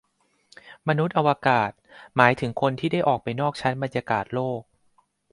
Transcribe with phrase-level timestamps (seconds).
[0.87, 1.71] มนุษย์อวกาศ
[2.15, 4.61] หมายถึงคนที่ได้ออกไปนอกชั้นบรรยากาศโลก